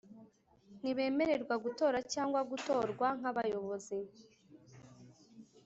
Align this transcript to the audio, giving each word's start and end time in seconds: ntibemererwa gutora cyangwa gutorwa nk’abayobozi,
ntibemererwa 0.79 1.55
gutora 1.65 1.97
cyangwa 2.13 2.39
gutorwa 2.51 3.07
nk’abayobozi, 3.19 3.97